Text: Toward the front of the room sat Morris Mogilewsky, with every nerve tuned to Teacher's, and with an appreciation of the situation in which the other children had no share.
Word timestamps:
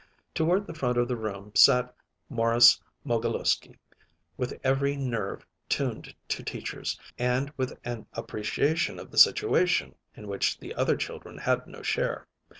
Toward 0.33 0.65
the 0.65 0.73
front 0.73 0.97
of 0.97 1.07
the 1.07 1.15
room 1.15 1.51
sat 1.53 1.93
Morris 2.27 2.81
Mogilewsky, 3.05 3.77
with 4.35 4.59
every 4.63 4.95
nerve 4.95 5.45
tuned 5.69 6.15
to 6.29 6.41
Teacher's, 6.41 6.99
and 7.19 7.53
with 7.55 7.77
an 7.83 8.07
appreciation 8.13 8.97
of 8.97 9.11
the 9.11 9.19
situation 9.19 9.93
in 10.15 10.27
which 10.27 10.57
the 10.59 10.73
other 10.73 10.95
children 10.97 11.37
had 11.37 11.67
no 11.67 11.83
share. 11.83 12.27